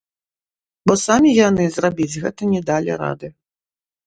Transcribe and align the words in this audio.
Бо 0.87 0.93
самі 1.01 1.33
яны 1.49 1.67
зрабіць 1.75 2.19
гэта 2.25 2.49
не 2.55 2.61
далі 2.71 2.91
рады. 3.05 3.27